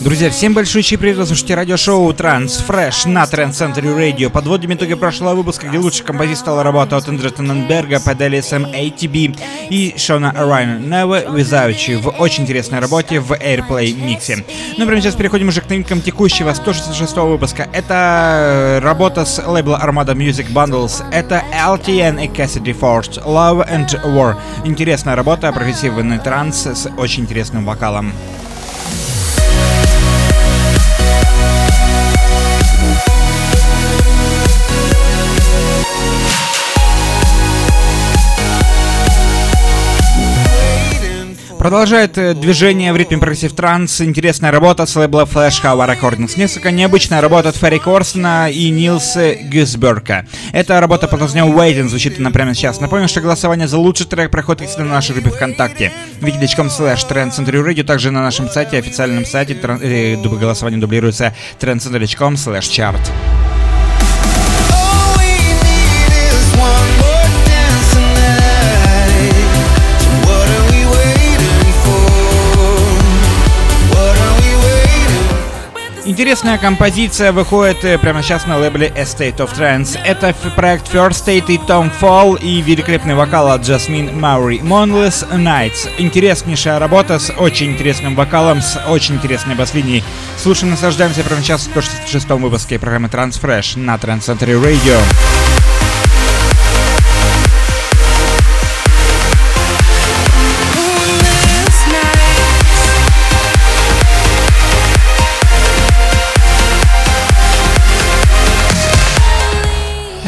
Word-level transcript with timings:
Друзья, 0.00 0.30
всем 0.30 0.54
большой 0.54 0.82
привет, 0.82 1.16
вы 1.18 1.26
слушаете 1.26 1.54
радиошоу 1.54 2.12
Транс 2.12 2.64
Fresh 2.66 3.06
на 3.06 3.22
Trend 3.24 3.50
Center 3.50 3.82
Radio. 3.82 4.28
Подводим 4.28 4.72
итоги 4.72 4.94
прошлого 4.94 5.34
выпуска, 5.34 5.68
где 5.68 5.78
лучший 5.78 6.04
композитор 6.04 6.38
стала 6.38 6.62
работа 6.62 6.96
от 6.96 7.06
Эндрю 7.06 7.30
Тенненберга 7.30 8.00
под 8.00 8.20
LSM 8.20 8.72
ATB 8.72 9.38
и 9.68 9.94
Шона 9.96 10.32
Райна 10.34 10.80
Never 10.80 11.26
Without 11.32 11.76
You 11.76 11.98
в 11.98 12.20
очень 12.20 12.44
интересной 12.44 12.80
работе 12.80 13.20
в 13.20 13.32
Airplay 13.32 13.92
миксе. 13.92 14.44
Ну, 14.76 14.86
прямо 14.86 15.00
сейчас 15.00 15.14
переходим 15.14 15.48
уже 15.48 15.60
к 15.60 15.68
новинкам 15.68 16.00
текущего 16.00 16.52
166 16.52 17.16
выпуска. 17.18 17.68
Это 17.72 18.80
работа 18.82 19.24
с 19.24 19.40
лейбла 19.46 19.80
Armada 19.84 20.14
Music 20.14 20.50
Bundles. 20.52 21.04
Это 21.12 21.44
LTN 21.52 22.24
и 22.24 22.28
Cassidy 22.28 22.76
Forged 22.76 23.24
Love 23.24 23.68
and 23.70 24.02
War. 24.04 24.36
Интересная 24.64 25.14
работа, 25.14 25.52
прогрессивный 25.52 26.18
транс 26.18 26.66
с 26.66 26.88
очень 26.96 27.24
интересным 27.24 27.64
вокалом. 27.64 28.12
Продолжает 41.60 42.16
э, 42.16 42.32
движение 42.32 42.90
в 42.90 42.96
ритме 42.96 43.18
progressive 43.18 43.52
trance. 43.52 44.00
Интересная 44.00 44.50
работа 44.50 44.86
с 44.86 44.96
лейбла 44.96 45.28
Flashover 45.30 45.94
Recordings. 45.94 46.38
Несколько 46.38 46.70
необычная 46.70 47.20
работа 47.20 47.50
от 47.50 47.56
Ферри 47.56 47.78
Корстена 47.78 48.50
и 48.50 48.70
Нилса 48.70 49.34
Гюсеброка. 49.34 50.26
Эта 50.54 50.80
работа 50.80 51.06
под 51.06 51.20
названием 51.20 51.54
Waiting 51.54 51.88
звучит 51.88 52.18
она 52.18 52.30
прямо 52.30 52.54
сейчас. 52.54 52.80
Напомню, 52.80 53.08
что 53.08 53.20
голосование 53.20 53.68
за 53.68 53.76
лучший 53.76 54.06
трек 54.06 54.30
проходит 54.30 54.70
всегда 54.70 54.84
на 54.84 54.94
нашей 54.94 55.16
группе 55.16 55.28
ВКонтакте. 55.36 55.92
vk.com 56.22 56.68
slash 56.68 57.06
trancecenturyradio. 57.06 57.84
Также 57.84 58.10
на 58.10 58.22
нашем 58.22 58.48
сайте, 58.48 58.78
официальном 58.78 59.26
сайте, 59.26 59.52
э, 59.52 60.16
голосование 60.16 60.80
дублируется 60.80 61.34
trancecentury.com 61.60 62.36
slash 62.36 62.70
chart. 62.70 63.00
Интересная 76.20 76.58
композиция 76.58 77.32
выходит 77.32 77.82
э, 77.82 77.96
прямо 77.96 78.22
сейчас 78.22 78.46
на 78.46 78.58
лейбле 78.58 78.88
Estate 78.88 79.36
of 79.36 79.56
Trance. 79.58 79.98
Это 80.04 80.34
проект 80.54 80.92
First 80.92 81.24
State 81.24 81.46
и 81.48 81.56
Tom 81.56 81.90
Fall 81.98 82.38
и 82.38 82.60
великолепный 82.60 83.14
вокал 83.14 83.50
от 83.50 83.62
Jasmine 83.62 84.12
Маури. 84.12 84.58
Monless 84.58 85.26
Nights. 85.32 85.88
Интереснейшая 85.96 86.78
работа 86.78 87.18
с 87.18 87.32
очень 87.38 87.72
интересным 87.72 88.16
вокалом, 88.16 88.60
с 88.60 88.78
очень 88.86 89.14
интересной 89.14 89.54
бас-линией. 89.54 90.04
Слушаем, 90.36 90.72
наслаждаемся 90.72 91.22
прямо 91.22 91.40
сейчас 91.40 91.62
в 91.62 91.70
166 91.70 92.28
выпуске 92.28 92.78
программы 92.78 93.08
Transfresh 93.08 93.78
на 93.78 93.94
Trans 93.94 94.20
Center 94.20 94.62
Radio. 94.62 95.00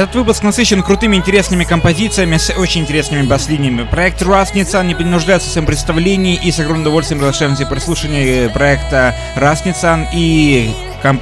Этот 0.00 0.14
выпуск 0.14 0.42
насыщен 0.42 0.82
крутыми, 0.82 1.16
интересными 1.16 1.64
композициями 1.64 2.38
с 2.38 2.48
очень 2.56 2.80
интересными 2.80 3.26
бас-линиями. 3.26 3.82
Проект 3.82 4.22
Раз 4.22 4.54
Ницан 4.54 4.88
не 4.88 4.94
принуждается 4.94 5.50
в 5.50 5.52
своем 5.52 5.66
представлении 5.66 6.40
и 6.42 6.50
с 6.50 6.58
огромным 6.58 6.84
удовольствием 6.86 7.18
приглашаем 7.18 7.54
все 7.54 7.66
прослушивание 7.66 8.48
проекта 8.48 9.14
Раз 9.36 9.66
Ницан 9.66 10.08
и 10.14 10.74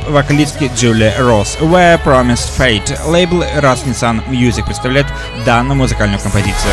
вокалистки 0.08 0.70
Джулия 0.76 1.12
Росс. 1.18 1.56
Where 1.58 2.00
Promised 2.04 2.56
Fate. 2.56 3.04
Лейбл 3.04 3.42
Раз 3.56 3.84
Ницан 3.84 4.20
Music 4.28 4.64
представляет 4.64 5.08
данную 5.44 5.76
музыкальную 5.76 6.20
композицию. 6.20 6.72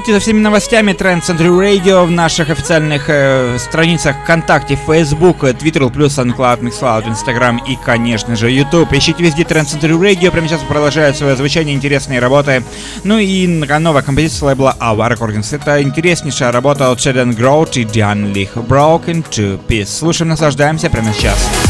Следите 0.00 0.14
за 0.14 0.20
всеми 0.20 0.40
новостями 0.40 0.92
Trend 0.92 1.20
Century 1.20 1.50
Radio 1.50 2.06
в 2.06 2.10
наших 2.10 2.48
официальных 2.48 3.04
э, 3.08 3.58
страницах 3.58 4.16
ВКонтакте, 4.24 4.78
Facebook, 4.86 5.42
Twitter, 5.42 5.90
плюс 5.90 6.16
SoundCloud, 6.16 6.60
MixCloud, 6.62 7.04
Instagram 7.06 7.58
и, 7.68 7.76
конечно 7.84 8.34
же, 8.34 8.50
YouTube. 8.50 8.94
Ищите 8.94 9.22
везде 9.22 9.42
Trend 9.42 9.66
Century 9.66 10.00
Radio. 10.00 10.30
Прямо 10.30 10.48
сейчас 10.48 10.62
продолжают 10.62 11.18
свое 11.18 11.36
звучание 11.36 11.74
интересные 11.74 12.18
работы. 12.18 12.62
Ну 13.04 13.18
и 13.18 13.46
новая 13.46 14.00
композиция 14.00 14.46
лейбла 14.46 14.74
Our 14.80 15.18
Recordings. 15.18 15.54
Это 15.54 15.82
интереснейшая 15.82 16.50
работа 16.50 16.90
от 16.90 16.98
Shadon 16.98 17.36
Grout 17.36 17.78
и 17.78 17.84
Diane 17.84 18.32
Lich. 18.32 18.54
Broken 18.54 19.22
to 19.30 19.60
Peace. 19.68 19.98
Слушаем, 19.98 20.30
наслаждаемся 20.30 20.88
прямо 20.88 21.12
сейчас. 21.12 21.69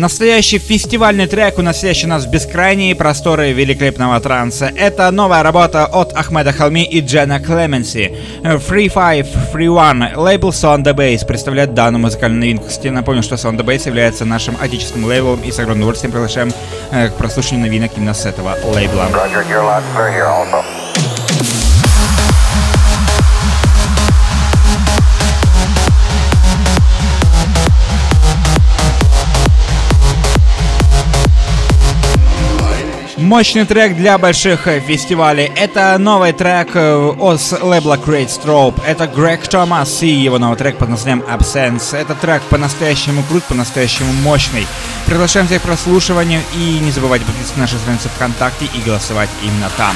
Настоящий 0.00 0.58
фестивальный 0.58 1.26
трек, 1.26 1.58
уносящий 1.58 2.08
нас 2.08 2.24
в 2.24 2.30
бескрайние 2.30 2.94
просторы 2.94 3.52
великолепного 3.52 4.18
транса. 4.18 4.72
Это 4.74 5.10
новая 5.10 5.42
работа 5.42 5.84
от 5.84 6.14
Ахмеда 6.16 6.54
Халми 6.54 6.84
и 6.84 7.02
Джена 7.02 7.38
Клеменси. 7.38 8.16
Free 8.42 8.90
Five, 8.90 9.28
Free 9.52 9.66
One, 9.66 10.16
лейбл 10.16 10.48
Sound 10.52 10.84
the 10.84 10.94
Bass 10.94 11.26
представляет 11.26 11.74
данную 11.74 12.00
музыкальную 12.00 12.40
новинку. 12.40 12.68
Кстати, 12.68 12.88
напомню, 12.88 13.22
что 13.22 13.34
Sound 13.34 13.58
the 13.58 13.62
Bass 13.62 13.86
является 13.86 14.24
нашим 14.24 14.56
отечественным 14.58 15.06
лейблом 15.06 15.42
и 15.42 15.52
с 15.52 15.58
огромным 15.58 15.82
удовольствием 15.82 16.12
приглашаем 16.12 16.50
э, 16.92 17.08
к 17.10 17.16
прослушиванию 17.16 17.66
новинок 17.66 17.90
именно 17.94 18.14
с 18.14 18.24
этого 18.24 18.56
лейбла. 18.74 19.06
Roger, 19.12 19.44
Мощный 33.30 33.64
трек 33.64 33.94
для 33.94 34.18
больших 34.18 34.66
э, 34.66 34.80
фестивалей. 34.80 35.52
Это 35.54 35.96
новый 35.98 36.32
трек 36.32 36.70
э, 36.74 37.14
от 37.16 37.62
лейбла 37.62 37.96
Great 37.96 38.26
Strobe. 38.26 38.82
Это 38.84 39.06
Грег 39.06 39.46
Томас 39.46 40.02
и 40.02 40.08
его 40.08 40.40
новый 40.40 40.58
трек 40.58 40.78
под 40.78 40.88
названием 40.88 41.22
Absence. 41.30 41.96
Это 41.96 42.16
трек 42.16 42.42
по-настоящему 42.50 43.22
крут, 43.22 43.44
по-настоящему 43.44 44.12
мощный. 44.24 44.66
Приглашаем 45.06 45.46
всех 45.46 45.62
к 45.62 45.64
прослушиванию 45.64 46.40
и 46.56 46.80
не 46.80 46.90
забывайте 46.90 47.24
подписываться 47.24 47.54
на 47.54 47.62
наши 47.66 47.78
страницы 47.78 48.08
ВКонтакте 48.08 48.64
и 48.64 48.80
голосовать 48.80 49.30
именно 49.44 49.70
там. 49.76 49.94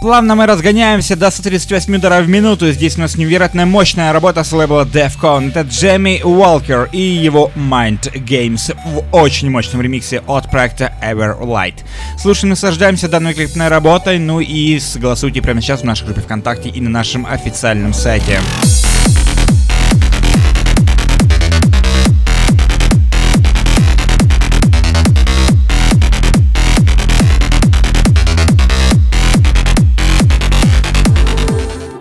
Плавно 0.00 0.34
мы 0.34 0.46
разгоняемся 0.46 1.14
до 1.14 1.30
138 1.30 1.96
ударов 1.96 2.24
в 2.24 2.28
минуту. 2.28 2.72
Здесь 2.72 2.96
у 2.96 3.00
нас 3.00 3.16
невероятно 3.16 3.66
мощная 3.66 4.14
работа 4.14 4.44
с 4.44 4.52
лейбла 4.52 4.86
Defcon. 4.86 5.50
Это 5.50 5.60
Джемми 5.60 6.22
Уолкер 6.24 6.88
и 6.90 7.00
его 7.00 7.50
Mind 7.54 8.10
Games 8.14 8.74
в 8.86 9.04
очень 9.14 9.50
мощном 9.50 9.82
ремиксе 9.82 10.22
от 10.26 10.50
проекта 10.50 10.94
Everlight. 11.02 11.74
Слушаем, 12.18 12.50
наслаждаемся 12.50 13.08
данной 13.08 13.34
великолепной 13.34 13.68
работой. 13.68 14.18
Ну 14.18 14.40
и 14.40 14.78
согласуйте 14.80 15.42
прямо 15.42 15.60
сейчас 15.60 15.82
в 15.82 15.84
нашей 15.84 16.06
группе 16.06 16.22
ВКонтакте 16.22 16.70
и 16.70 16.80
на 16.80 16.88
нашем 16.88 17.26
официальном 17.26 17.92
сайте. 17.92 18.40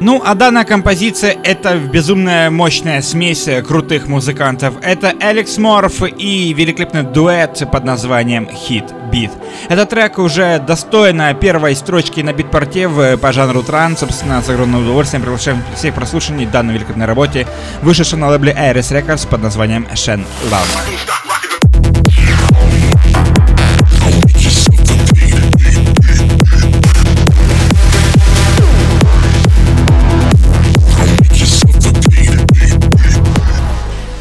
Ну, 0.01 0.21
а 0.23 0.33
данная 0.33 0.63
композиция 0.63 1.35
это 1.43 1.75
безумная 1.75 2.49
мощная 2.49 3.01
смесь 3.01 3.49
крутых 3.67 4.07
музыкантов. 4.07 4.75
Это 4.81 5.13
Алекс 5.19 5.57
Морф 5.57 6.01
и 6.03 6.53
великолепный 6.53 7.03
дуэт 7.03 7.69
под 7.69 7.83
названием 7.83 8.45
Hit 8.45 8.93
Beat. 9.11 9.31
Этот 9.67 9.89
трек 9.89 10.17
уже 10.17 10.59
достойна 10.59 11.33
первой 11.33 11.75
строчки 11.75 12.21
на 12.21 12.31
битпорте 12.31 12.87
в, 12.87 13.17
по 13.17 13.33
жанру 13.33 13.61
транс. 13.61 13.99
Собственно, 13.99 14.41
с 14.41 14.49
огромным 14.49 14.83
удовольствием 14.83 15.21
приглашаем 15.21 15.61
всех 15.75 15.93
прослушаний 15.95 16.45
данной 16.45 16.75
великолепной 16.75 17.05
работе, 17.05 17.45
вышедшей 17.81 18.19
на 18.19 18.29
лейбле 18.29 18.53
Iris 18.53 18.91
Records 18.91 19.27
под 19.27 19.41
названием 19.43 19.85
Shen 19.93 20.23
Love. 20.49 21.18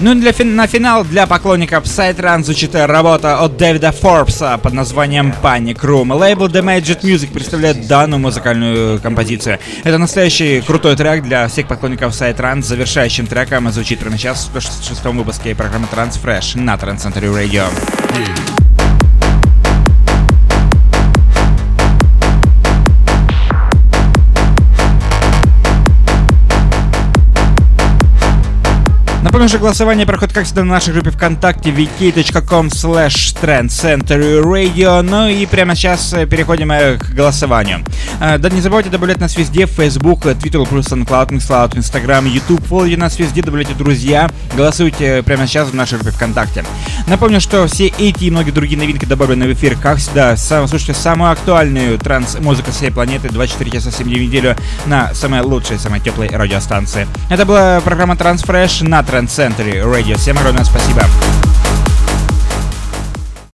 Ну 0.00 0.12
и 0.12 0.20
для, 0.20 0.32
на 0.44 0.66
финал 0.68 1.04
для 1.04 1.26
поклонников 1.26 1.84
Psytrance 1.84 2.44
звучит 2.44 2.74
работа 2.74 3.40
от 3.40 3.56
Дэвида 3.56 3.90
Форбса 3.90 4.56
под 4.62 4.72
названием 4.72 5.34
Panic 5.42 5.80
Room. 5.80 6.16
Лейбл 6.16 6.46
The 6.46 6.62
Magic 6.62 7.00
Music 7.02 7.32
представляет 7.32 7.88
данную 7.88 8.20
музыкальную 8.20 9.00
композицию. 9.00 9.58
Это 9.82 9.98
настоящий 9.98 10.60
крутой 10.60 10.94
трек 10.94 11.24
для 11.24 11.48
всех 11.48 11.66
поклонников 11.66 12.12
Psytrance. 12.12 12.62
Завершающим 12.62 13.26
треком 13.26 13.70
звучит 13.72 13.98
прямо 13.98 14.16
сейчас 14.16 14.38
в 14.38 14.60
166 14.60 15.04
выпуске 15.04 15.54
программы 15.56 15.88
Transfresh 15.92 16.60
на 16.60 16.74
Trans 16.76 16.98
Century 16.98 17.34
Radio. 17.34 17.64
Yeah. 18.16 18.67
Напомню, 29.28 29.50
что 29.50 29.58
голосование 29.58 30.06
проходит, 30.06 30.34
как 30.34 30.46
всегда, 30.46 30.64
на 30.64 30.70
нашей 30.70 30.94
группе 30.94 31.10
ВКонтакте 31.10 31.68
vk.com 31.68 32.68
slash 32.68 33.34
Radio. 33.42 35.02
Ну 35.02 35.28
и 35.28 35.44
прямо 35.44 35.74
сейчас 35.74 36.14
э, 36.14 36.24
переходим 36.24 36.72
э, 36.72 36.96
к 36.96 37.10
голосованию. 37.10 37.84
Э, 38.22 38.38
да 38.38 38.48
не 38.48 38.62
забывайте 38.62 38.88
добавлять 38.88 39.20
нас 39.20 39.36
везде, 39.36 39.66
в 39.66 39.70
Facebook, 39.70 40.24
Twitter, 40.24 40.66
плюс 40.66 40.86
SoundCloud, 40.86 41.28
MixCloud, 41.28 41.76
Instagram, 41.76 42.24
YouTube. 42.24 42.64
Фолловите 42.68 42.96
нас 42.96 43.18
везде, 43.18 43.42
добавляйте 43.42 43.74
друзья. 43.74 44.30
Голосуйте 44.56 45.22
прямо 45.22 45.46
сейчас 45.46 45.68
в 45.68 45.74
нашей 45.74 45.98
группе 45.98 46.12
ВКонтакте. 46.12 46.64
Напомню, 47.06 47.42
что 47.42 47.66
все 47.66 47.88
эти 47.98 48.24
и 48.24 48.30
многие 48.30 48.52
другие 48.52 48.78
новинки 48.78 49.04
добавлены 49.04 49.46
в 49.46 49.52
эфир, 49.52 49.76
как 49.76 49.98
всегда. 49.98 50.38
Сам, 50.38 50.66
слушайте 50.68 50.94
самую 50.94 51.32
актуальную 51.32 51.98
транс-музыку 51.98 52.70
всей 52.70 52.90
планеты 52.90 53.28
24 53.28 53.70
часа 53.72 53.90
7 53.90 54.06
дней 54.06 54.20
в 54.20 54.22
неделю 54.22 54.56
на 54.86 55.12
самой 55.12 55.42
лучшей, 55.42 55.78
самой 55.78 56.00
теплой 56.00 56.28
радиостанции. 56.28 57.06
Это 57.28 57.44
была 57.44 57.82
программа 57.82 58.14
Transfresh 58.14 58.88
на 58.88 59.02
Trend 59.18 59.30
Century 59.30 59.82
Radio. 59.82 60.16
Всем 60.16 60.38
огромное 60.38 60.62
спасибо. 60.62 61.02